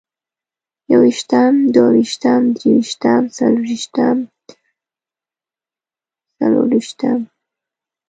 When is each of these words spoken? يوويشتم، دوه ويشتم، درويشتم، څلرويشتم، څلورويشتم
يوويشتم، 0.91 1.53
دوه 1.73 1.89
ويشتم، 1.93 2.41
درويشتم، 2.57 3.21
څلرويشتم، 3.35 4.17
څلورويشتم 6.39 7.19